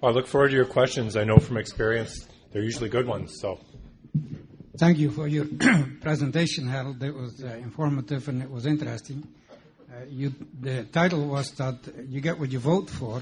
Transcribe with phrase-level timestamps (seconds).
[0.00, 1.14] Well, I look forward to your questions.
[1.14, 3.38] I know from experience they're usually good ones.
[3.38, 3.60] So,
[4.78, 5.44] thank you for your
[6.00, 7.02] presentation, Harold.
[7.02, 9.28] It was uh, informative and it was interesting.
[9.50, 11.76] Uh, you, the title was that
[12.08, 13.20] you get what you vote for.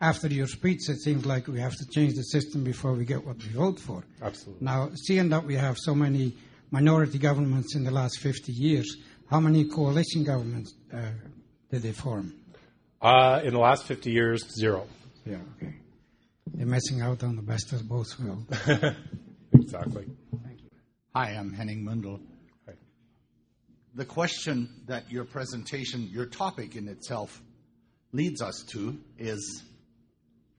[0.00, 3.24] After your speech, it seems like we have to change the system before we get
[3.24, 4.02] what we vote for.
[4.22, 4.64] Absolutely.
[4.64, 6.34] Now, seeing that we have so many
[6.70, 8.96] minority governments in the last 50 years,
[9.30, 11.00] how many coalition governments uh,
[11.70, 12.32] did they form?
[13.02, 14.86] Uh, in the last 50 years, zero.
[15.26, 15.74] Yeah, okay.
[16.52, 18.46] They're missing out on the best of both worlds.
[19.52, 20.06] exactly.
[20.44, 20.70] Thank you.
[21.14, 22.20] Hi, I'm Henning Mundel.
[22.66, 22.74] Hi.
[23.94, 27.40] The question that your presentation, your topic in itself,
[28.12, 29.62] leads us to is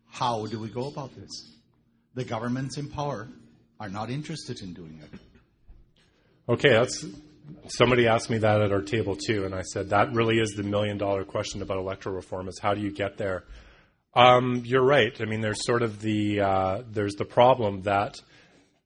[0.10, 1.56] how do we go about this?
[2.14, 3.28] The governments in power
[3.80, 5.20] are not interested in doing it.
[6.48, 7.06] Okay, that's
[7.68, 10.64] somebody asked me that at our table too, and I said that really is the
[10.64, 13.44] million dollar question about electoral reform: is how do you get there?
[14.16, 15.20] Um, you're right.
[15.20, 18.16] I mean, there's sort of the uh, there's the problem that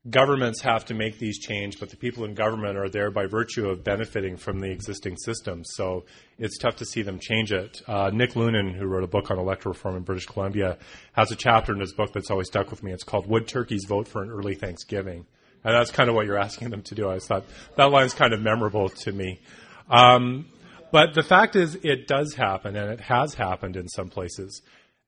[0.09, 3.69] governments have to make these change, but the people in government are there by virtue
[3.69, 5.61] of benefiting from the existing system.
[5.63, 6.05] So
[6.37, 7.81] it's tough to see them change it.
[7.87, 10.77] Uh, Nick Loenen, who wrote a book on electoral reform in British Columbia,
[11.13, 12.91] has a chapter in his book that's always stuck with me.
[12.91, 15.25] It's called "Would Turkeys Vote for an Early Thanksgiving?"
[15.63, 17.09] And that's kind of what you're asking them to do.
[17.09, 17.43] I thought
[17.75, 19.41] that line's kind of memorable to me.
[19.89, 20.47] Um,
[20.91, 24.61] but the fact is, it does happen, and it has happened in some places.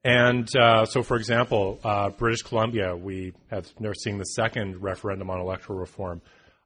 [0.04, 5.30] And uh, so, for example, uh, British Columbia, we have are seeing the second referendum
[5.30, 6.22] on electoral reform.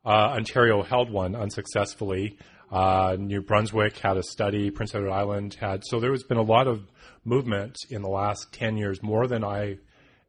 [0.05, 2.37] Uh, Ontario held one unsuccessfully.
[2.71, 4.71] Uh, New Brunswick had a study.
[4.71, 5.83] Prince Edward Island had.
[5.85, 6.89] So there has been a lot of
[7.25, 9.79] movement in the last 10 years, more than I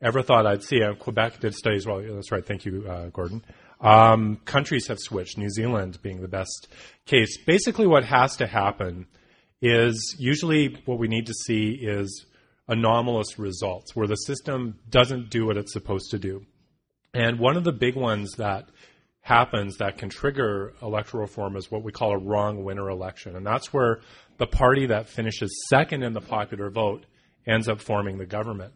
[0.03, 0.83] ever thought I'd see.
[0.83, 1.87] Uh, Quebec did studies.
[1.87, 2.45] Well, that's right.
[2.45, 3.43] Thank you, Gordon.
[3.81, 5.39] Um, countries have switched.
[5.39, 6.69] New Zealand being the best
[7.05, 7.39] case.
[7.45, 9.07] Basically, what has to happen
[9.63, 12.27] is usually what we need to see is
[12.69, 16.45] anomalous results where the system doesn't do what it's supposed to do.
[17.15, 18.69] And one of the big ones that
[19.21, 23.35] happens that can trigger electoral reform is what we call a wrong winner election.
[23.35, 24.01] And that's where
[24.39, 27.07] the party that finishes second in the popular vote
[27.47, 28.75] ends up forming the government.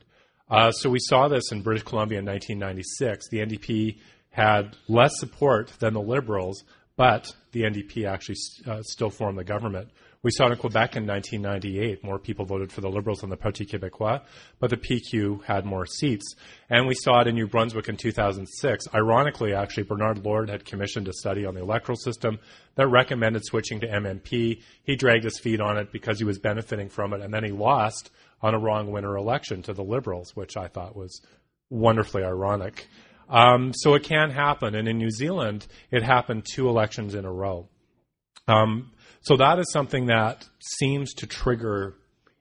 [0.51, 3.29] Uh, so we saw this in British Columbia in 1996.
[3.29, 3.99] The NDP
[4.31, 6.65] had less support than the Liberals,
[6.97, 8.37] but the NDP actually
[8.67, 9.91] uh, still formed the government.
[10.23, 12.05] We saw it in Quebec in 1998.
[12.05, 14.21] More people voted for the Liberals than the Parti Québécois,
[14.59, 16.35] but the PQ had more seats.
[16.69, 18.85] And we saw it in New Brunswick in 2006.
[18.93, 22.39] Ironically, actually, Bernard Lord had commissioned a study on the electoral system
[22.75, 24.61] that recommended switching to MMP.
[24.83, 27.51] He dragged his feet on it because he was benefiting from it, and then he
[27.51, 28.11] lost
[28.43, 31.23] on a wrong winner election to the Liberals, which I thought was
[31.71, 32.89] wonderfully ironic.
[33.31, 37.33] Um, so it can happen, and in New Zealand, it happened two elections in a
[37.33, 37.69] row.
[38.49, 38.91] Um,
[39.23, 41.95] so that is something that seems to trigger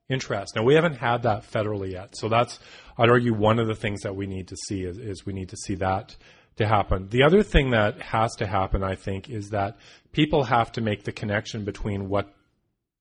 [0.09, 0.55] interest.
[0.55, 2.59] Now we haven't had that federally yet, so that's
[2.97, 5.49] I'd argue one of the things that we need to see is, is we need
[5.49, 6.15] to see that
[6.57, 7.07] to happen.
[7.09, 9.77] The other thing that has to happen, I think, is that
[10.11, 12.33] people have to make the connection between what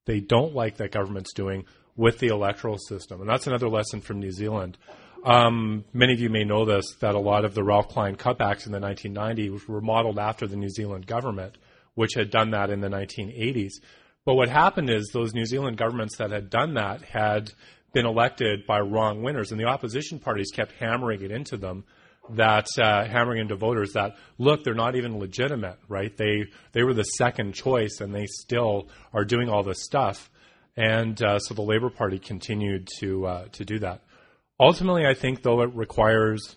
[0.06, 1.65] they don't like that government's doing
[1.97, 3.21] with the electoral system.
[3.21, 4.78] And that's another lesson from New Zealand.
[5.25, 8.67] Um, many of you may know this that a lot of the Ralph Klein cutbacks
[8.67, 11.59] in the 1990s were modeled after the New Zealand government,
[11.98, 13.72] which had done that in the 1980s.
[14.25, 17.53] But what happened is those New Zealand governments that had done that had
[17.92, 21.84] been elected by wrong winners, and the opposition parties kept hammering it into them
[22.31, 26.92] that uh, hammering into voters that look they're not even legitimate right they they were
[26.92, 30.28] the second choice and they still are doing all this stuff
[30.78, 34.03] and uh, so the Labor Party continued to uh, to do that.
[34.60, 36.56] Ultimately, I think though it requires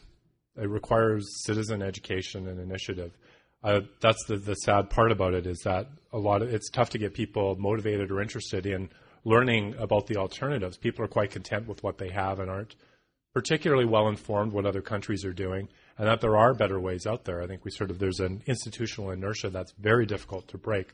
[0.55, 3.17] it requires citizen education and initiative.
[3.63, 6.97] That's the, the sad part about it is that a lot of it's tough to
[6.97, 8.89] get people motivated or interested in
[9.23, 10.77] learning about the alternatives.
[10.77, 12.75] People are quite content with what they have and aren't
[13.33, 17.23] particularly well informed what other countries are doing, and that there are better ways out
[17.23, 17.41] there.
[17.41, 20.93] I think we sort of there's an institutional inertia that's very difficult to break.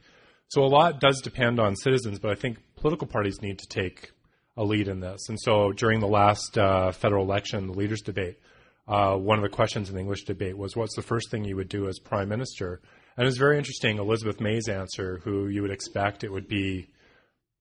[0.50, 4.12] So a lot does depend on citizens, but I think political parties need to take
[4.56, 5.30] a lead in this.
[5.30, 8.40] And so during the last uh, federal election, the leaders' debate,
[8.88, 11.56] uh, one of the questions in the English debate was, "What's the first thing you
[11.56, 12.82] would do as prime minister?"
[13.16, 13.98] And it was very interesting.
[13.98, 16.90] Elizabeth May's answer, who you would expect it would be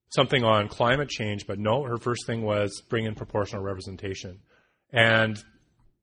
[0.09, 4.39] something on climate change, but no, her first thing was bring in proportional representation.
[4.91, 5.37] And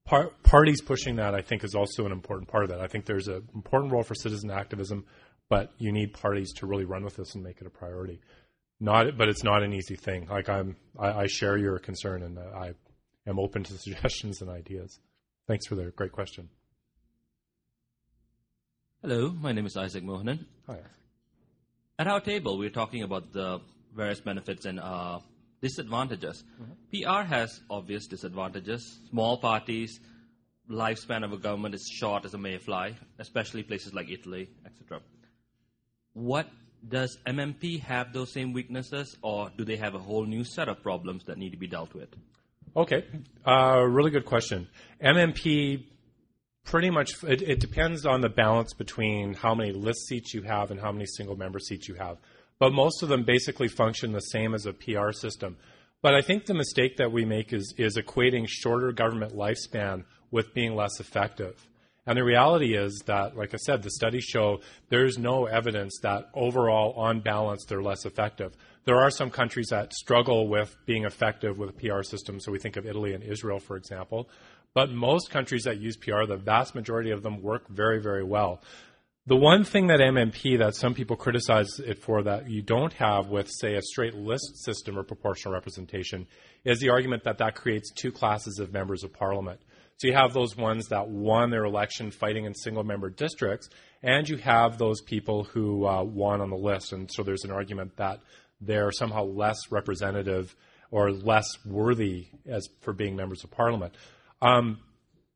[0.05, 2.81] par- parties pushing that, I think, is also an important part of that.
[2.81, 5.05] I think there's an important role for citizen activism,
[5.49, 8.19] but you need parties to really run with this and make it a priority.
[8.79, 10.27] Not, but it's not an easy thing.
[10.27, 12.73] Like I'm, I, I share your concern, and I
[13.25, 14.99] am open to suggestions and ideas.
[15.47, 16.49] Thanks for the great question.
[19.01, 20.47] Hello, my name is Isaac Mohanan.
[20.65, 20.79] Hi.
[21.99, 23.61] At our table, we're talking about the
[23.95, 25.19] various benefits and uh,
[25.61, 26.43] disadvantages.
[26.91, 28.99] PR has obvious disadvantages.
[29.11, 29.99] Small parties,
[30.67, 34.99] lifespan of a government is short as a mayfly, especially places like Italy, etc.
[36.13, 36.47] What
[36.89, 40.81] does MMP have those same weaknesses, or do they have a whole new set of
[40.81, 42.09] problems that need to be dealt with?
[42.77, 43.05] Okay,
[43.47, 44.67] uh, really good question.
[45.01, 45.85] MMP
[46.65, 50.71] pretty much it, it, depends on the balance between how many list seats you have
[50.71, 52.17] and how many single member seats you have.
[52.59, 55.55] But most of them basically function the same as a PR system.
[56.01, 60.53] But I think the mistake that we make is is equating shorter government lifespan with
[60.53, 61.67] being less effective.
[62.07, 66.29] And the reality is that, like I said, the studies show there's no evidence that
[66.35, 68.55] overall, on balance, they're less effective.
[68.85, 72.39] There are some countries that struggle with being effective with PR system.
[72.39, 74.29] So we think of Italy and Israel, for example.
[74.75, 78.61] But most countries that use PR, the vast majority of them work very, very well.
[79.25, 83.29] The one thing that MMP that some people criticize it for that you don't have
[83.29, 86.27] with, say, a straight list system or proportional representation
[86.63, 89.59] is the argument that that creates two classes of members of parliament.
[89.97, 93.69] So you have those ones that won their election fighting in single member districts,
[94.03, 96.91] and you have those people who uh, won on the list.
[96.91, 98.19] And so there's an argument that
[98.59, 100.55] they're somehow less representative
[100.91, 103.95] or less worthy as for being members of parliament.
[104.41, 104.79] Um,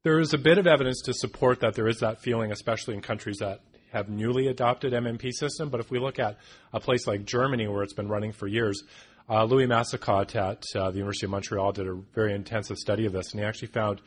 [0.03, 3.01] there is a bit of evidence to support that there is that feeling, especially in
[3.01, 5.69] countries that have newly adopted MMP system.
[5.69, 6.37] But if we look at
[6.73, 8.83] a place like Germany, where it's been running for years,
[9.29, 13.13] uh, Louis Massicotte at uh, the University of Montreal did a very intensive study of
[13.13, 14.01] this, and he actually found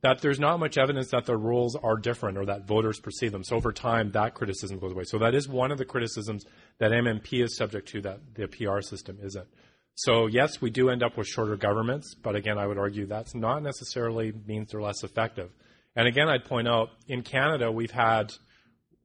[0.00, 3.42] that there's not much evidence that the rules are different or that voters perceive them.
[3.42, 5.04] So over time, that criticism goes away.
[5.04, 6.44] So that is one of the criticisms
[6.78, 9.48] that MMP is subject to that the PR system isn't.
[9.96, 13.34] So yes, we do end up with shorter governments, but again, I would argue that's
[13.34, 15.50] not necessarily means they're less effective.
[15.96, 18.32] And again, I'd point out in Canada, we've had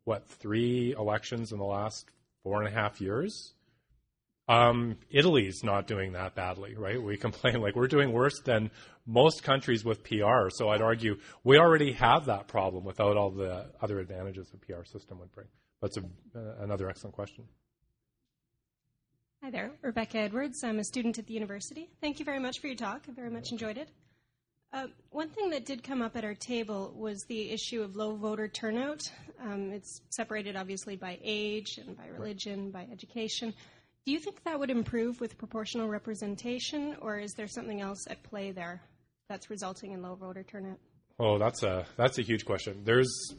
[0.04, 2.06] what three elections in the last
[2.44, 3.54] four and a half years.
[4.48, 7.01] Um, Italy's not doing that badly, right?
[7.01, 8.69] We complain like we're doing worse than
[9.05, 10.50] most countries with PR.
[10.50, 14.83] So I'd argue we already have that problem without all the other advantages a PR
[14.85, 15.47] system would bring.
[15.81, 17.45] That's a, uh, another excellent question.
[19.44, 20.63] Hi there, Rebecca Edwards.
[20.63, 21.89] I'm a student at the university.
[22.00, 23.03] Thank you very much for your talk.
[23.09, 23.89] I very much enjoyed it.
[24.71, 28.15] Uh, one thing that did come up at our table was the issue of low
[28.15, 29.11] voter turnout.
[29.41, 33.53] Um, it's separated obviously by age and by religion, by education.
[34.05, 38.23] Do you think that would improve with proportional representation, or is there something else at
[38.23, 38.81] play there
[39.30, 40.80] that's resulting in low voter turnout?
[41.20, 42.81] Oh, that's a that's a huge question.
[42.84, 43.34] There's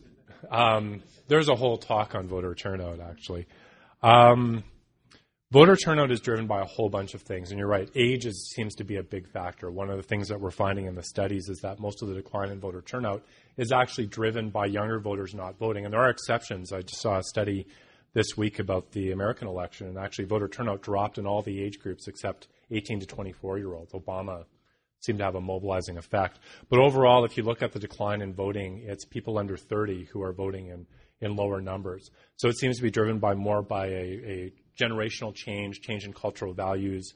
[0.50, 3.46] um, there's a whole talk on voter turnout actually.
[4.02, 4.64] Um,
[5.50, 7.88] voter turnout is driven by a whole bunch of things, and you're right.
[7.94, 9.70] Age is, seems to be a big factor.
[9.70, 12.14] One of the things that we're finding in the studies is that most of the
[12.14, 13.24] decline in voter turnout
[13.56, 16.72] is actually driven by younger voters not voting, and there are exceptions.
[16.72, 17.66] I just saw a study
[18.12, 21.78] this week about the American election, and actually voter turnout dropped in all the age
[21.78, 23.92] groups except 18 to 24 year olds.
[23.92, 24.44] Obama
[25.04, 26.38] seemed to have a mobilizing effect.
[26.68, 30.22] But overall, if you look at the decline in voting, it's people under 30 who
[30.22, 30.86] are voting in,
[31.20, 32.10] in lower numbers.
[32.36, 36.12] So it seems to be driven by more by a, a generational change, change in
[36.12, 37.14] cultural values,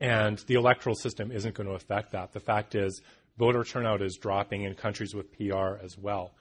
[0.00, 2.32] and the electoral system isn't going to affect that.
[2.32, 3.00] The fact is,
[3.38, 6.32] voter turnout is dropping in countries with PR as well.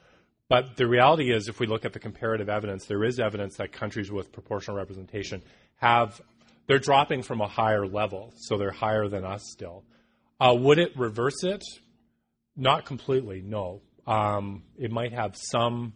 [0.50, 3.72] But the reality is, if we look at the comparative evidence, there is evidence that
[3.72, 5.42] countries with proportional representation
[5.78, 6.20] have,
[6.68, 9.84] they're dropping from a higher level, so they're higher than us still.
[10.42, 11.64] Uh, would it reverse it?
[12.56, 13.84] Not completely, no.
[14.08, 15.94] Um, it might have some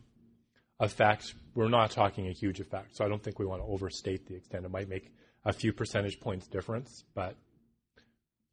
[0.79, 1.33] effect.
[1.55, 4.35] We're not talking a huge effect, so I don't think we want to overstate the
[4.35, 4.63] extent.
[4.63, 5.11] It might make
[5.45, 7.35] a few percentage points difference, but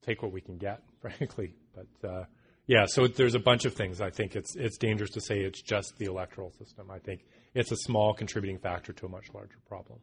[0.00, 1.56] take what we can get, frankly.
[1.74, 2.24] But uh,
[2.66, 4.00] yeah, so there's a bunch of things.
[4.00, 6.90] I think it's it's dangerous to say it's just the electoral system.
[6.90, 9.98] I think it's a small contributing factor to a much larger problem.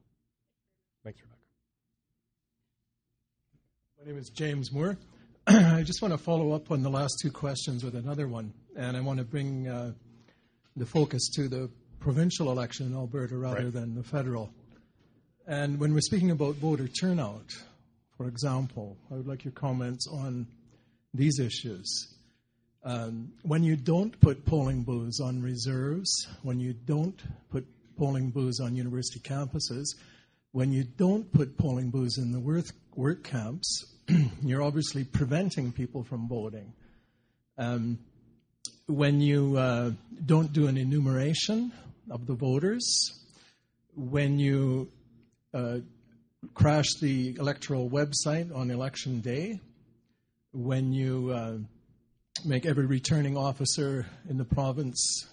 [1.04, 1.40] Thanks, Rebecca.
[4.00, 4.96] My name is James Moore.
[5.52, 8.96] I just want to follow up on the last two questions with another one, and
[8.96, 9.94] I want to bring uh,
[10.76, 13.74] the focus to the provincial election in Alberta rather right.
[13.74, 14.52] than the federal.
[15.48, 17.52] And when we're speaking about voter turnout,
[18.16, 20.46] for example, I would like your comments on
[21.16, 22.14] these issues.
[22.84, 27.66] Um, when you don't put polling booths on reserves, when you don't put
[27.98, 29.96] polling booths on university campuses,
[30.52, 32.66] when you don't put polling booths in the work,
[32.96, 33.96] work camps,
[34.44, 36.74] you're obviously preventing people from voting.
[37.58, 38.00] Um,
[38.88, 39.92] when you uh,
[40.26, 41.72] don't do an enumeration
[42.10, 42.84] of the voters,
[43.96, 44.90] when you
[45.54, 45.80] uh,
[46.54, 49.60] crash the electoral website on election day,
[50.54, 51.58] when you uh,
[52.46, 55.28] make every returning officer in the province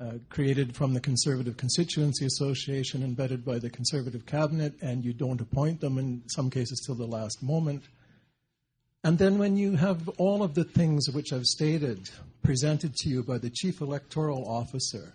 [0.00, 5.40] uh, created from the Conservative Constituency Association vetted by the Conservative Cabinet, and you don't
[5.40, 7.82] appoint them in some cases till the last moment.
[9.04, 12.08] And then when you have all of the things which I've stated
[12.42, 15.12] presented to you by the chief electoral officer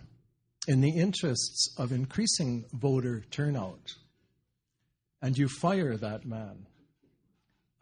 [0.68, 3.94] in the interests of increasing voter turnout,
[5.20, 6.66] and you fire that man,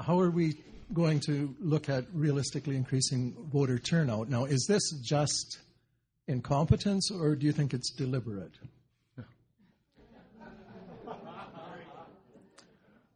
[0.01, 0.59] how are we
[0.93, 4.29] going to look at realistically increasing voter turnout?
[4.29, 5.59] Now, is this just
[6.27, 8.53] incompetence or do you think it's deliberate?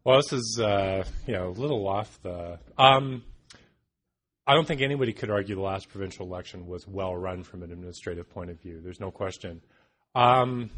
[0.05, 2.59] Well, this is uh, you know a little off the.
[2.79, 3.25] Um,
[4.47, 7.71] I don't think anybody could argue the last provincial election was well run from an
[7.71, 8.81] administrative point of view.
[8.83, 9.61] There's no question.
[10.15, 10.71] Um,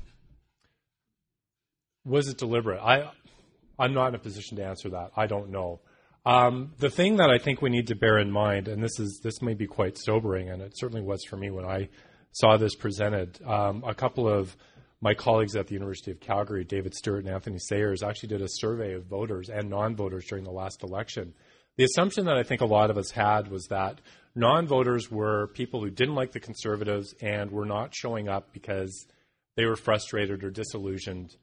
[2.05, 2.81] was it deliberate?
[2.81, 3.13] I
[3.79, 5.13] I'm not in a position to answer that.
[5.17, 5.79] I don't know.
[6.27, 9.21] Um, the thing that I think we need to bear in mind, and this is
[9.23, 11.89] this may be quite sobering, and it certainly was for me when I
[12.33, 13.41] saw this presented.
[13.45, 14.57] Um, a couple of
[15.01, 18.49] my colleagues at the University of Calgary, David Stewart and Anthony Sayers, actually did a
[18.49, 21.33] survey of voters and non voters during the last election.
[21.77, 24.01] The assumption that I think a lot of us had was that
[24.35, 29.07] non voters were people who didn't like the Conservatives and were not showing up because
[29.57, 31.37] they were frustrated or disillusioned.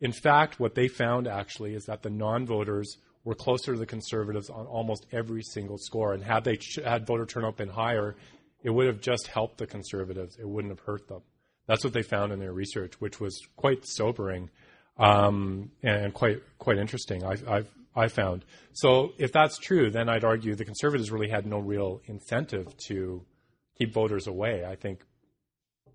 [0.00, 3.86] In fact, what they found actually is that the non voters were closer to the
[3.86, 6.14] Conservatives on almost every single score.
[6.14, 8.16] And had they had voter turnout been higher,
[8.62, 10.36] it would have just helped the Conservatives.
[10.38, 11.22] It wouldn't have hurt them.
[11.66, 14.50] That's what they found in their research, which was quite sobering
[14.98, 17.24] um, and quite quite interesting.
[17.24, 18.44] I, I've, I found.
[18.72, 23.24] So if that's true, then I'd argue the Conservatives really had no real incentive to
[23.78, 24.64] keep voters away.
[24.64, 25.04] I think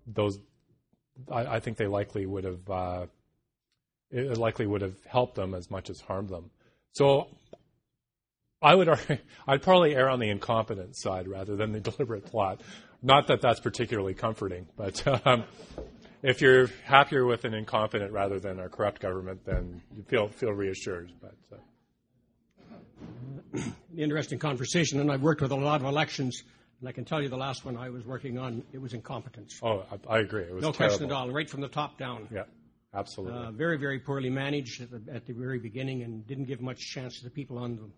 [0.06, 0.38] those,
[1.30, 3.06] I, I think they likely would have, uh,
[4.12, 6.50] likely would have helped them as much as harmed them.
[6.92, 7.28] So
[8.60, 12.60] I would, argue, I'd probably err on the incompetent side rather than the deliberate plot.
[13.02, 15.44] Not that that's particularly comforting, but um,
[16.22, 20.50] if you're happier with an incompetent rather than a corrupt government, then you feel feel
[20.50, 21.12] reassured.
[21.20, 21.36] But
[23.54, 23.60] uh.
[23.96, 26.42] interesting conversation, and I've worked with a lot of elections,
[26.80, 29.60] and I can tell you the last one I was working on, it was incompetence.
[29.62, 30.42] Oh, I, I agree.
[30.42, 30.96] It was no terrible.
[30.96, 32.26] question at all, right from the top down.
[32.32, 32.44] Yeah,
[32.92, 33.38] absolutely.
[33.38, 36.80] Uh, very, very poorly managed at the, at the, very beginning, and didn't give much
[36.80, 37.88] chance to the people on the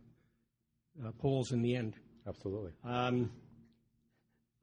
[1.04, 1.95] uh, polls in the end.
[2.26, 2.73] Absolutely.
[2.85, 3.30] Um,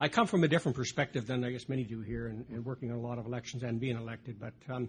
[0.00, 2.92] I come from a different perspective than I guess many do here, and, and working
[2.92, 4.38] on a lot of elections and being elected.
[4.38, 4.88] But um,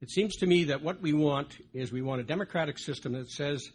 [0.00, 3.30] it seems to me that what we want is we want a democratic system that
[3.30, 3.68] says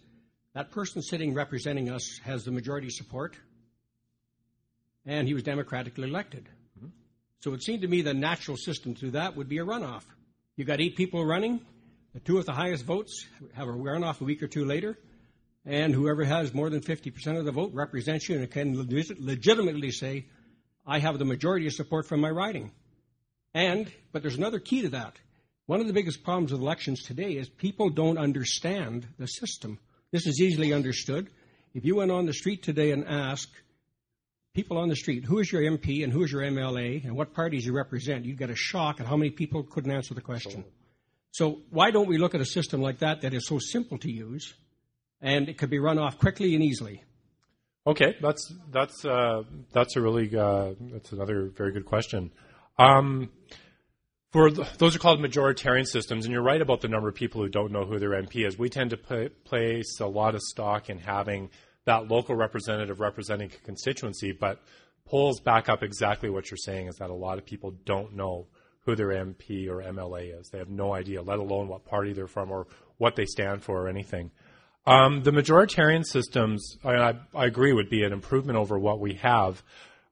[0.54, 3.36] that person sitting representing us has the majority support,
[5.06, 6.48] and he was democratically elected.
[6.78, 6.90] Mm-hmm.
[7.42, 10.04] So it seemed to me the natural system to that would be a runoff.
[10.56, 11.60] You got eight people running,
[12.14, 14.98] the two with the highest votes have a runoff a week or two later,
[15.66, 20.26] and whoever has more than 50% of the vote represents you and can legitimately say,
[20.86, 22.72] I have the majority of support from my riding.
[23.54, 25.18] And, but there's another key to that.
[25.66, 29.80] One of the biggest problems with elections today is people don't understand the system.
[30.12, 31.30] This is easily understood.
[31.74, 33.54] If you went on the street today and asked
[34.56, 37.34] people on the street, who is your MP and who is your MLA and what
[37.34, 40.64] parties you represent, you'd get a shock at how many people couldn't answer the question.
[40.66, 40.72] Oh.
[41.32, 44.12] So why don't we look at a system like that that is so simple to
[44.12, 44.56] use
[45.22, 47.04] and it could be run off quickly and easily?
[47.88, 52.32] Okay, that's that's uh, that's a really uh, that's another very good question.
[52.78, 53.30] Um,
[54.32, 57.42] for the, those are called majoritarian systems, and you're right about the number of people
[57.42, 58.58] who don't know who their MP is.
[58.58, 61.50] We tend to pay, place a lot of stock in having
[61.86, 64.62] that local representative representing a constituency, but
[65.06, 68.48] polls back up exactly what you're saying is that a lot of people don't know
[68.82, 70.50] who their MP or MLA is.
[70.50, 73.82] They have no idea, let alone what party they're from or what they stand for
[73.82, 74.30] or anything.
[74.86, 79.62] Um, the majoritarian systems, I, I, agree, would be an improvement over what we have.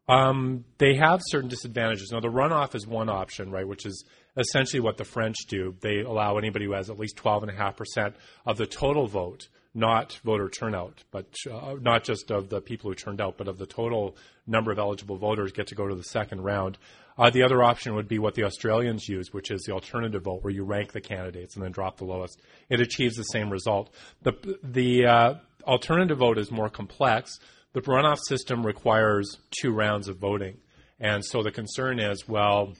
[0.07, 2.11] Um, they have certain disadvantages.
[2.11, 4.05] Now, the runoff is one option, right, which is
[4.37, 5.75] essentially what the French do.
[5.81, 8.13] They allow anybody who has at least 12.5%
[8.45, 9.47] of the total vote,
[9.77, 13.59] not voter turnout, but uh, not just of the people who turned out, but of
[13.59, 14.17] the total
[14.47, 16.77] number of eligible voters get to go to the second round.
[17.17, 20.43] Uh, the other option would be what the Australians use, which is the alternative vote,
[20.43, 22.41] where you rank the candidates and then drop the lowest.
[22.69, 23.93] It achieves the same result.
[24.23, 27.37] The, the uh, alternative vote is more complex.
[27.73, 30.57] The runoff system requires two rounds of voting.
[30.99, 32.73] And so the concern is, well,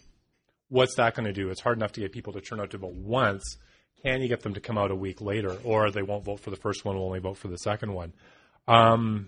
[0.70, 1.50] what's that going to do?
[1.50, 3.58] It's hard enough to get people to turn out to vote once.
[4.08, 5.58] Can you get them to come out a week later?
[5.66, 8.14] Or they won't vote for the first one, will only vote for the second one.
[8.66, 9.28] Um,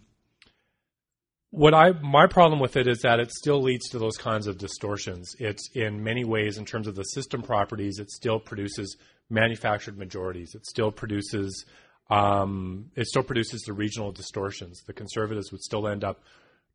[1.49, 4.57] what I my problem with it is that it still leads to those kinds of
[4.57, 5.35] distortions.
[5.37, 8.95] It's in many ways, in terms of the system properties, it still produces
[9.29, 10.55] manufactured majorities.
[10.55, 11.65] It still produces
[12.09, 14.83] um, it still produces the regional distortions.
[14.87, 16.21] The conservatives would still end up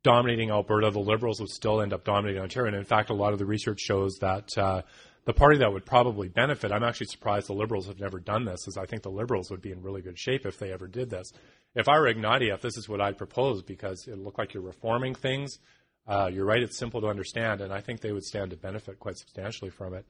[0.03, 0.91] dominating Alberta.
[0.91, 2.67] The liberals would still end up dominating Ontario.
[2.67, 4.83] And in fact, a lot of the research shows that uh,
[5.25, 8.67] the party that would probably benefit, I'm actually surprised the Liberals have never done this,
[8.67, 11.09] is I think the Liberals would be in really good shape if they ever did
[11.09, 11.31] this.
[11.73, 15.15] If I were Ignatieff, this is what I'd propose because it looked like you're reforming
[15.15, 15.59] things.
[16.07, 18.99] Uh, you're right, it's simple to understand, and I think they would stand to benefit
[18.99, 20.05] quite substantially from it.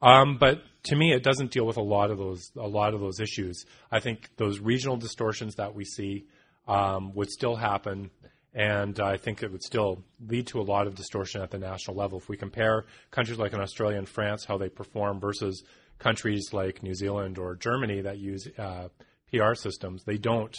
[0.00, 3.00] Um, but to me, it doesn't deal with a lot of those a lot of
[3.00, 3.64] those issues.
[3.92, 6.26] I think those regional distortions that we see
[6.66, 8.10] um, would still happen
[8.54, 11.96] and I think it would still lead to a lot of distortion at the national
[11.96, 12.18] level.
[12.18, 15.64] If we compare countries like in Australia and France, how they perform versus
[15.98, 18.88] countries like New Zealand or Germany that use uh,
[19.32, 20.56] PR systems, they don't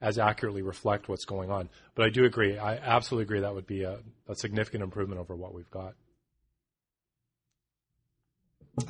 [0.00, 1.70] as accurately reflect what's going on.
[1.94, 2.58] But I do agree.
[2.58, 5.94] I absolutely agree that would be a, a significant improvement over what we've got.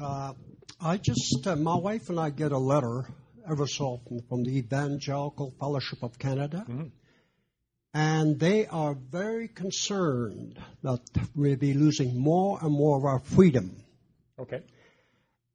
[0.00, 0.32] Uh,
[0.80, 3.04] I just, uh, my wife and I get a letter
[3.48, 6.64] every so often from the Evangelical Fellowship of Canada.
[6.68, 6.86] Mm-hmm
[7.96, 11.00] and they are very concerned that
[11.34, 13.74] we'll be losing more and more of our freedom.
[14.38, 14.60] Okay.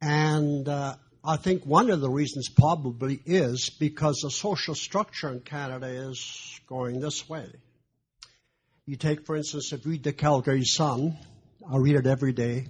[0.01, 5.41] And uh, I think one of the reasons probably is because the social structure in
[5.41, 7.45] Canada is going this way.
[8.87, 11.15] You take, for instance, if you read the Calgary Sun,
[11.71, 12.69] I read it every day,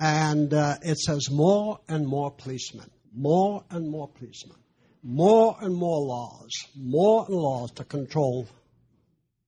[0.00, 4.56] and uh, it says more and more policemen, more and more policemen
[5.02, 8.48] more and more laws, more laws to control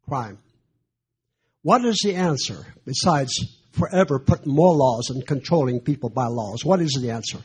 [0.09, 0.39] crime.
[1.63, 3.33] What is the answer besides
[3.73, 6.65] forever putting more laws and controlling people by laws?
[6.65, 7.39] What is the answer?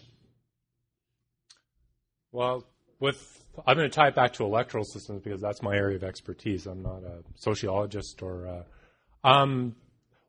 [2.31, 2.65] Well,
[3.00, 3.35] with
[3.65, 6.65] I'm going to tie it back to electoral systems because that's my area of expertise.
[6.65, 8.47] I'm not a sociologist or.
[8.47, 9.75] Uh, um,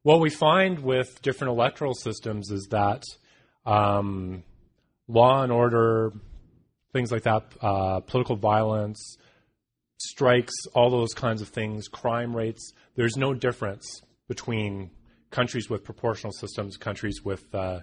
[0.02, 3.02] what we find with different electoral systems is that
[3.66, 4.44] um,
[5.08, 6.12] law and order
[6.92, 9.16] things like that, uh, political violence,
[9.98, 12.72] strikes, all those kinds of things, crime rates.
[12.94, 14.90] There's no difference between
[15.30, 17.80] countries with proportional systems, countries with uh,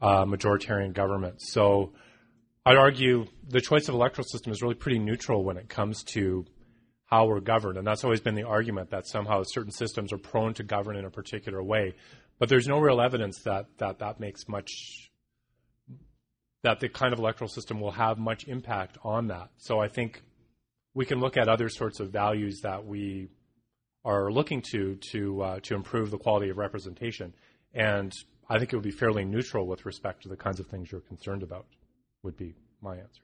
[0.00, 1.52] uh, majoritarian governments.
[1.52, 1.92] So
[2.64, 6.44] I'd argue the choice of electoral system is really pretty neutral when it comes to
[7.06, 7.78] how we're governed.
[7.78, 11.04] And that's always been the argument that somehow certain systems are prone to govern in
[11.04, 11.94] a particular way.
[12.38, 15.09] But there's no real evidence that that, that makes much
[16.62, 19.50] that the kind of electoral system will have much impact on that.
[19.56, 20.22] So I think
[20.94, 23.30] we can look at other sorts of values that we
[24.04, 27.34] are looking to to uh, to improve the quality of representation,
[27.74, 28.12] and
[28.48, 31.02] I think it would be fairly neutral with respect to the kinds of things you're
[31.02, 31.66] concerned about.
[32.22, 33.22] Would be my answer.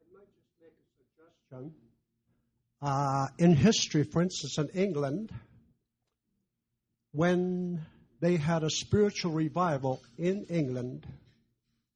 [0.00, 0.86] I might just make a
[1.50, 1.74] suggestion.
[2.82, 5.32] Uh, in history, for instance, in England,
[7.12, 7.84] when
[8.20, 11.06] they had a spiritual revival in England,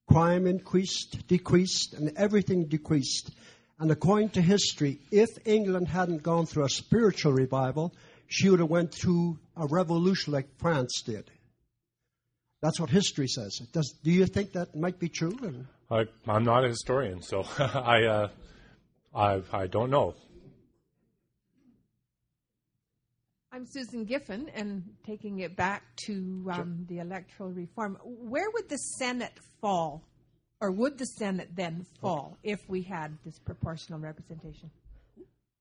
[0.08, 3.30] crime increased, decreased, and everything decreased.
[3.78, 7.94] And according to history, if England hadn't gone through a spiritual revival,
[8.26, 11.30] she would have went through a revolution like France did.
[12.60, 13.58] That's what history says.
[13.72, 15.36] Does, do you think that might be true?
[15.90, 18.28] I, am not a historian, so I, uh,
[19.14, 20.14] I, I don't know.
[23.58, 26.66] I'm Susan Giffen, and taking it back to um, sure.
[26.86, 30.04] the electoral reform, where would the Senate fall,
[30.60, 34.70] or would the Senate then fall if we had this proportional representation?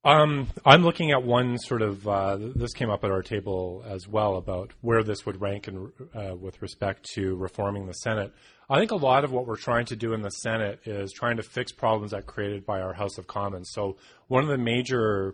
[0.03, 2.07] Um, I'm looking at one sort of.
[2.07, 5.91] Uh, this came up at our table as well about where this would rank in,
[6.13, 8.31] uh, with respect to reforming the Senate.
[8.69, 11.37] I think a lot of what we're trying to do in the Senate is trying
[11.37, 13.71] to fix problems that created by our House of Commons.
[13.73, 15.33] So one of the major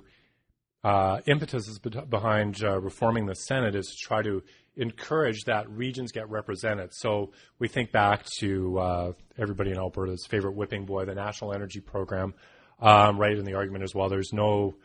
[0.83, 4.43] uh, impetus behind uh, reforming the Senate is to try to
[4.75, 6.89] encourage that regions get represented.
[6.93, 11.79] So we think back to uh, everybody in Alberta's favorite whipping boy, the National Energy
[11.79, 12.33] Program,
[12.81, 14.09] um, right in the argument as well.
[14.09, 14.75] There's no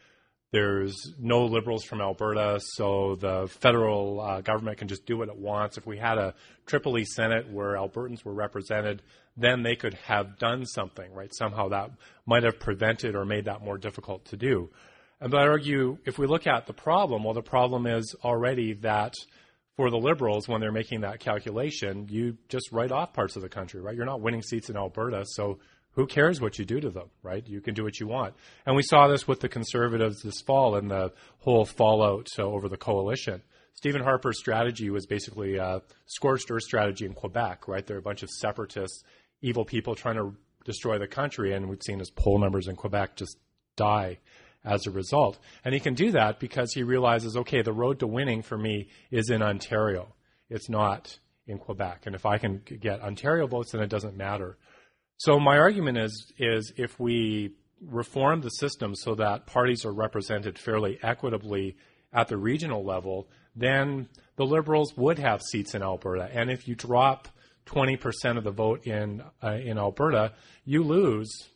[0.50, 5.36] there's no liberals from Alberta, so the federal uh, government can just do what it
[5.36, 5.76] wants.
[5.76, 6.32] If we had a
[6.64, 9.02] Triple E Senate where Albertans were represented,
[9.36, 11.34] then they could have done something, right?
[11.34, 11.90] Somehow that
[12.24, 14.70] might have prevented or made that more difficult to do.
[15.20, 19.14] But I argue if we look at the problem, well, the problem is already that
[19.76, 23.48] for the liberals, when they're making that calculation, you just write off parts of the
[23.48, 23.96] country, right?
[23.96, 25.58] You're not winning seats in Alberta, so
[25.92, 27.46] who cares what you do to them, right?
[27.46, 28.34] You can do what you want.
[28.66, 32.68] And we saw this with the conservatives this fall and the whole fallout uh, over
[32.68, 33.42] the coalition.
[33.74, 37.86] Stephen Harper's strategy was basically a scorched earth strategy in Quebec, right?
[37.86, 39.02] There are a bunch of separatists,
[39.42, 43.16] evil people trying to destroy the country, and we've seen his poll numbers in Quebec
[43.16, 43.36] just
[43.76, 44.18] die
[44.64, 45.38] as a result.
[45.64, 48.88] And he can do that because he realizes, okay, the road to winning for me
[49.10, 50.14] is in Ontario.
[50.50, 52.02] It's not in Quebec.
[52.06, 54.56] And if I can get Ontario votes, then it doesn't matter.
[55.16, 60.58] So my argument is, is if we reform the system so that parties are represented
[60.58, 61.76] fairly equitably
[62.12, 66.28] at the regional level, then the Liberals would have seats in Alberta.
[66.32, 67.28] And if you drop
[67.66, 70.32] 20% of the vote in uh, in Alberta,
[70.64, 71.48] you lose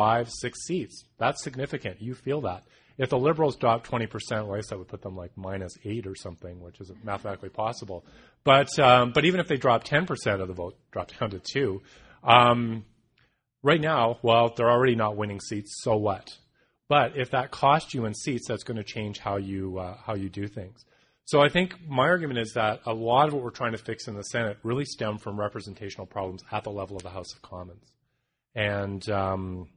[0.00, 1.04] five, six seats.
[1.18, 2.00] That's significant.
[2.00, 2.64] You feel that.
[2.96, 6.14] If the Liberals drop 20%, well, I guess would put them like minus eight or
[6.14, 8.06] something, which is mathematically possible.
[8.42, 11.82] But um, but even if they drop 10% of the vote, drop down to two,
[12.24, 12.86] um,
[13.62, 15.82] right now, well, they're already not winning seats.
[15.82, 16.30] So what?
[16.88, 20.14] But if that costs you in seats, that's going to change how you uh, how
[20.14, 20.82] you do things.
[21.26, 24.08] So I think my argument is that a lot of what we're trying to fix
[24.08, 27.42] in the Senate really stem from representational problems at the level of the House of
[27.42, 27.84] Commons,
[28.54, 29.68] and um,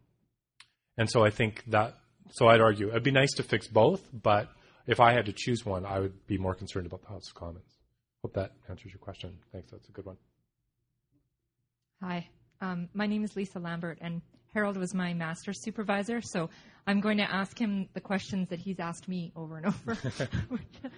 [0.97, 1.97] and so I think that
[2.31, 4.49] so I'd argue it'd be nice to fix both, but
[4.87, 7.35] if I had to choose one, I would be more concerned about the House of
[7.35, 7.69] Commons.
[8.21, 9.37] Hope that answers your question.
[9.51, 9.71] Thanks.
[9.71, 10.17] That's a good one.
[12.01, 12.27] Hi,
[12.61, 14.21] um, my name is Lisa Lambert, and
[14.53, 16.49] Harold was my master's supervisor, so
[16.85, 19.97] I'm going to ask him the questions that he's asked me over and over.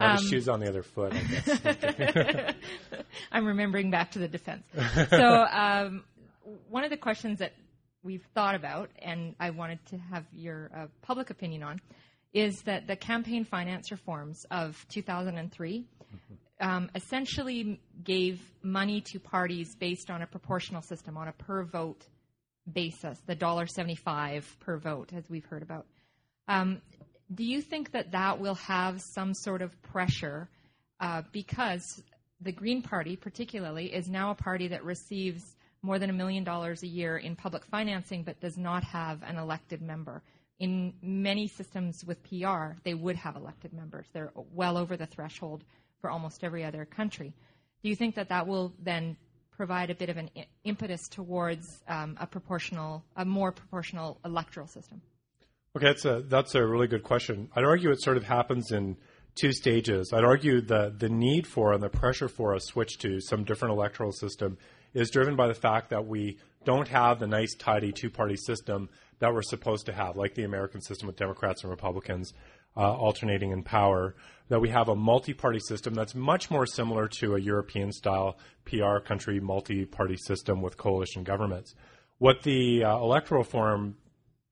[0.00, 2.54] Um, shoes on the other foot, I guess.
[3.32, 4.62] I'm remembering back to the defense.
[5.10, 6.04] So, um,
[6.70, 7.52] one of the questions that
[8.02, 11.80] we've thought about, and I wanted to have your uh, public opinion on,
[12.32, 15.84] is that the campaign finance reforms of 2003
[16.60, 22.06] um, essentially gave money to parties based on a proportional system, on a per vote
[22.72, 25.86] basis, the $1.75 per vote, as we've heard about.
[26.48, 26.80] Um,
[27.34, 30.48] do you think that that will have some sort of pressure
[31.00, 32.02] uh, because
[32.40, 36.82] the Green Party, particularly, is now a party that receives more than a million dollars
[36.82, 40.22] a year in public financing but does not have an elected member?
[40.58, 44.06] In many systems with PR, they would have elected members.
[44.12, 45.64] They're well over the threshold
[46.00, 47.34] for almost every other country.
[47.82, 49.16] Do you think that that will then
[49.50, 50.30] provide a bit of an
[50.64, 55.00] impetus towards um, a proportional, a more proportional electoral system?
[55.76, 57.48] Okay, that's a that's a really good question.
[57.54, 58.96] I'd argue it sort of happens in
[59.40, 60.12] two stages.
[60.12, 63.72] I'd argue the the need for and the pressure for a switch to some different
[63.74, 64.58] electoral system
[64.94, 68.88] is driven by the fact that we don't have the nice tidy two party system
[69.18, 72.32] that we're supposed to have, like the American system with Democrats and Republicans
[72.76, 74.14] uh, alternating in power.
[74.48, 78.38] That we have a multi party system that's much more similar to a European style
[78.64, 81.74] PR country multi party system with coalition governments.
[82.18, 83.96] What the uh, electoral reform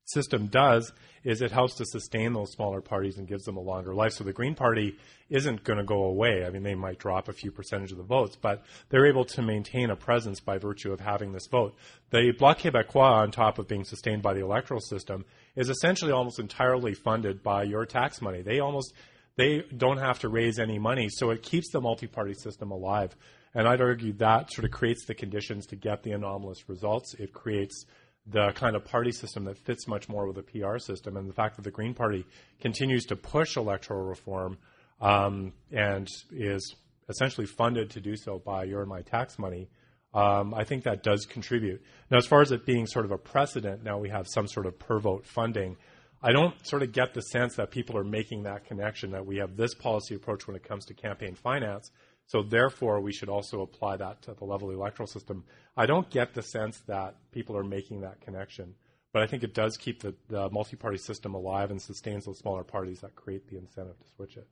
[0.09, 0.93] system does
[1.25, 4.13] is it helps to sustain those smaller parties and gives them a longer life.
[4.13, 4.97] So the Green Party
[5.29, 6.45] isn't going to go away.
[6.45, 9.43] I mean, they might drop a few percentage of the votes, but they're able to
[9.43, 11.75] maintain a presence by virtue of having this vote.
[12.11, 15.25] The Bloc Québécois, on top of being sustained by the electoral system,
[15.57, 18.43] is essentially almost entirely funded by your tax money.
[18.43, 18.95] They almost
[19.37, 23.15] they don't have to raise any money, so it keeps the multi-party system alive.
[23.55, 27.15] And I'd argue that sort of creates the conditions to get the anomalous results.
[27.15, 27.87] It creates
[28.31, 31.17] the kind of party system that fits much more with a PR system.
[31.17, 32.27] And the fact that the Green Party
[32.61, 34.59] continues to push electoral reform
[35.01, 36.75] um, and is
[37.09, 39.69] essentially funded to do so by your and my tax money,
[40.15, 41.83] um, I think that does contribute.
[42.11, 44.67] Now, as far as it being sort of a precedent, now we have some sort
[44.67, 45.77] of per vote funding.
[46.23, 49.37] I don't sort of get the sense that people are making that connection that we
[49.37, 51.91] have this policy approach when it comes to campaign finance
[52.29, 55.45] so therefore, we should also apply that to the level of the electoral system.
[55.79, 58.75] I don't get the sense that people are making that connection,
[59.15, 62.65] but I think it does keep the, the multi-party system alive and sustains those smaller
[62.65, 64.47] parties that create the incentive to switch it.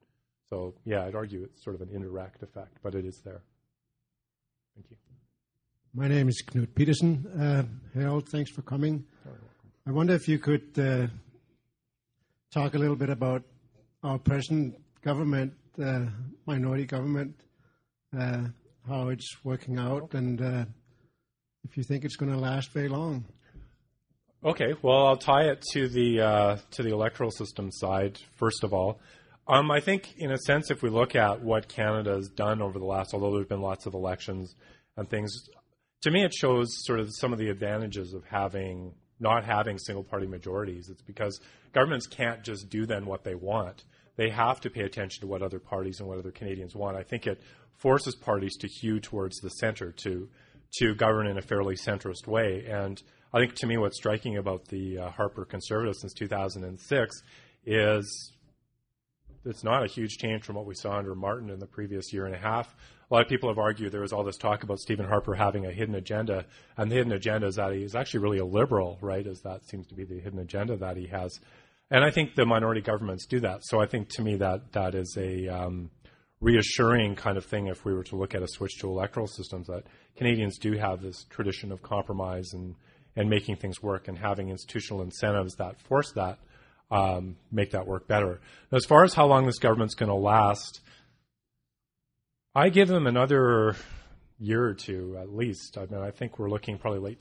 [0.48, 3.42] So yeah, I'd argue it's sort of an indirect effect, but it is there.
[4.74, 4.96] Thank you.
[5.92, 7.26] My name is Knut Peterson.
[7.38, 7.64] Uh,
[7.98, 9.04] Harold, thanks for coming.
[9.86, 11.08] I wonder if you could uh,
[12.50, 13.42] talk a little bit about
[14.02, 16.06] our present government, uh,
[16.46, 17.38] minority government,
[18.18, 18.44] uh,
[18.88, 20.64] how it's working out and uh,
[21.64, 23.24] if you think it's going to last very long.
[24.44, 28.72] Okay, well, I'll tie it to the uh, to the electoral system side first of
[28.72, 29.00] all.
[29.48, 32.78] Um, I think, in a sense, if we look at what Canada has done over
[32.78, 34.56] the last, although there's been lots of elections
[34.96, 35.32] and things,
[36.02, 40.04] to me, it shows sort of some of the advantages of having not having single
[40.04, 40.88] party majorities.
[40.90, 41.40] It's because
[41.72, 43.84] governments can't just do then what they want.
[44.16, 46.96] They have to pay attention to what other parties and what other Canadians want.
[46.96, 47.40] I think it
[47.74, 50.28] forces parties to hew towards the center to
[50.78, 52.66] to govern in a fairly centrist way.
[52.68, 53.00] And
[53.32, 57.22] I think to me, what's striking about the uh, Harper Conservatives since 2006
[57.64, 58.32] is
[59.44, 62.26] it's not a huge change from what we saw under Martin in the previous year
[62.26, 62.74] and a half.
[63.08, 65.64] A lot of people have argued there was all this talk about Stephen Harper having
[65.64, 66.44] a hidden agenda,
[66.76, 69.24] and the hidden agenda is that he is actually really a liberal, right?
[69.24, 71.38] As that seems to be the hidden agenda that he has,
[71.90, 73.60] and I think the minority governments do that.
[73.62, 75.90] So I think to me that that is a um,
[76.40, 79.66] reassuring kind of thing if we were to look at a switch to electoral systems
[79.68, 79.84] that
[80.16, 82.74] Canadians do have this tradition of compromise and,
[83.14, 86.38] and making things work and having institutional incentives that force that.
[86.90, 88.40] um, make that work better.
[88.70, 90.80] Now, as far as how long this government's going to last,
[92.54, 93.76] I give them another
[94.38, 95.78] year or two at least.
[95.78, 97.18] I mean, I think we're looking probably late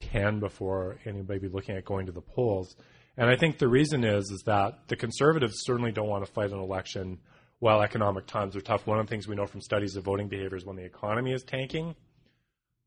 [0.00, 2.76] 2010 before anybody be looking at going to the polls.
[3.16, 6.52] And I think the reason is is that the conservatives certainly don't want to fight
[6.52, 7.18] an election
[7.58, 8.86] while economic times are tough.
[8.86, 11.32] One of the things we know from studies of voting behavior is when the economy
[11.32, 11.94] is tanking,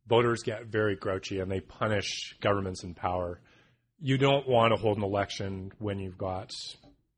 [0.08, 3.40] voters get very grouchy and they punish governments in power.
[4.00, 6.52] You don't want to hold an election when you've got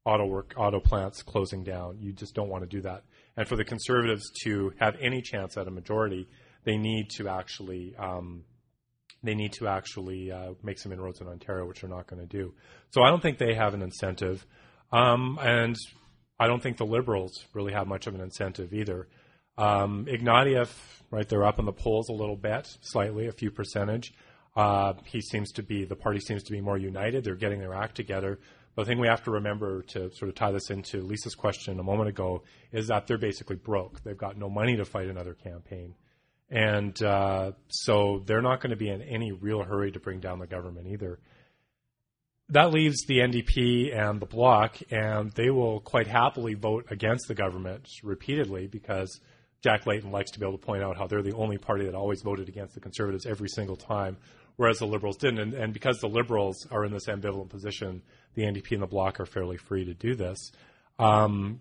[0.03, 1.97] auto work auto plants closing down.
[1.99, 3.03] You just don't want to do that.
[3.37, 6.27] And for the conservatives to have any chance at a majority,
[6.63, 8.43] they need to actually um,
[9.25, 12.27] they need to actually uh, make some inroads in Ontario, which they're not going to
[12.27, 12.53] do.
[12.91, 14.45] So I don't think they have an incentive,
[14.91, 15.75] um, and
[16.39, 19.07] I don't think the Liberals really have much of an incentive either.
[19.57, 20.69] Um, Ignatieff,
[21.11, 24.13] right, they're up in the polls a little bit, slightly, a few percentage.
[24.55, 27.23] Uh, he seems to be the party seems to be more united.
[27.23, 28.39] They're getting their act together.
[28.75, 31.79] But the thing we have to remember to sort of tie this into Lisa's question
[31.79, 34.03] a moment ago is that they're basically broke.
[34.03, 35.95] They've got no money to fight another campaign.
[36.49, 40.39] And uh, so they're not going to be in any real hurry to bring down
[40.39, 41.19] the government either.
[42.49, 47.33] That leaves the NDP and the Bloc, and they will quite happily vote against the
[47.33, 49.19] government repeatedly because
[49.63, 51.95] Jack Layton likes to be able to point out how they're the only party that
[51.95, 54.15] always voted against the Conservatives every single time,
[54.57, 55.39] whereas the Liberals didn't.
[55.39, 58.03] And, and because the Liberals are in this ambivalent position,
[58.35, 60.37] the NDP and the Bloc are fairly free to do this.
[60.99, 61.59] Um,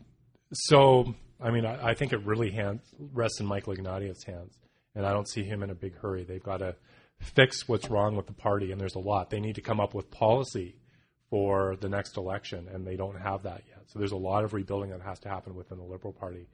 [0.53, 2.55] so, I mean, I, I think it really
[2.99, 4.59] rests in Michael Ignatieff's hands
[4.95, 6.25] and I don't see him in a big hurry.
[6.25, 6.77] They've got to
[7.19, 9.31] fix what's wrong with the party, and there's a lot.
[9.31, 10.77] They need to come up with policy
[11.31, 13.83] for the next election, and they don't have that yet.
[13.87, 16.47] So there's a lot of rebuilding that has to happen within the Liberal Party.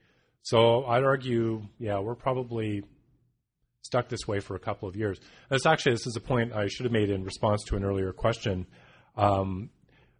[0.43, 2.83] So I'd argue, yeah, we're probably
[3.83, 5.21] stuck this way for a couple of years.
[5.51, 8.13] This actually, this is a point I should have made in response to an earlier
[8.13, 8.67] question.
[9.17, 9.71] Um,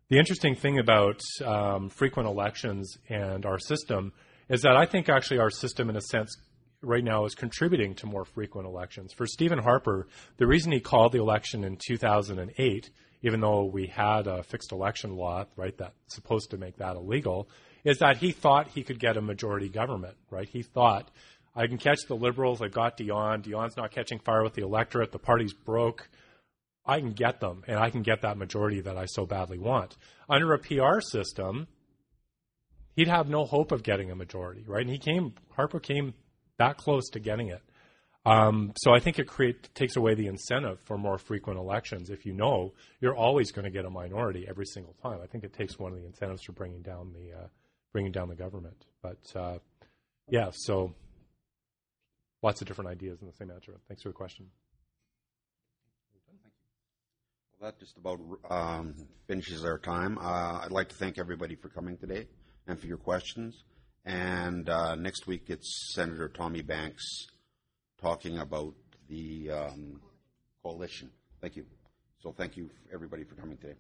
[0.09, 4.13] the interesting thing about um, frequent elections and our system
[4.49, 6.37] is that I think actually our system, in a sense,
[6.83, 9.13] right now is contributing to more frequent elections.
[9.13, 12.91] For Stephen Harper, the reason he called the election in 2008,
[13.23, 17.49] even though we had a fixed election law, right, that's supposed to make that illegal,
[17.85, 20.49] is that he thought he could get a majority government, right?
[20.49, 21.11] He thought,
[21.55, 25.13] I can catch the Liberals, I've got Dion, Dion's not catching fire with the electorate,
[25.13, 26.09] the party's broke.
[26.87, 29.97] I can get them, and I can get that majority that I so badly want.
[30.29, 31.69] Under a PR system,
[32.97, 34.83] he'd have no hope of getting a majority, right?
[34.83, 36.15] And he came, Harper came
[36.61, 37.63] that close to getting it.
[38.27, 42.11] Um, so I think it create, takes away the incentive for more frequent elections.
[42.11, 45.43] If you know you're always going to get a minority every single time, I think
[45.43, 47.47] it takes one of the incentives for bringing down the uh,
[47.93, 48.85] bringing down the government.
[49.03, 49.59] But uh,
[50.29, 50.95] yeah, so
[52.43, 53.73] lots of different ideas in the same answer.
[53.89, 54.47] Thanks for the question.
[57.59, 58.21] Well, that just about
[58.51, 58.95] um,
[59.27, 60.19] finishes our time.
[60.19, 62.27] Uh, I'd like to thank everybody for coming today
[62.67, 63.65] and for your questions.
[64.05, 67.27] And uh, next week it's Senator Tommy Banks
[68.01, 68.75] talking about
[69.09, 70.01] the um,
[70.63, 71.11] coalition.
[71.41, 71.67] Thank you.
[72.23, 73.75] So thank you everybody for coming today.